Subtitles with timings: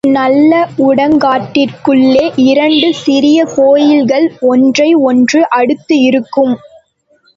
[0.09, 0.51] நல்ல
[0.85, 6.55] உடங்காட்டிற்குள்ளே இரண்டு சிறிய கோயில்கள் ஒன்றை ஒன்று அடுத்து இருக்கும்.